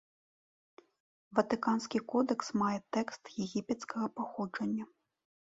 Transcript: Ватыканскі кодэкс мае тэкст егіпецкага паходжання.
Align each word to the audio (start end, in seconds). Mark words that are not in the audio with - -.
Ватыканскі 1.39 1.97
кодэкс 2.13 2.47
мае 2.63 2.79
тэкст 2.99 3.21
егіпецкага 3.45 4.05
паходжання. 4.19 4.85